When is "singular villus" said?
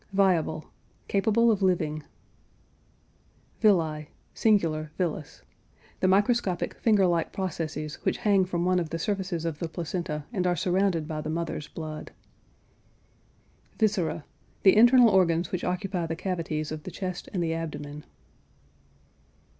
4.33-5.43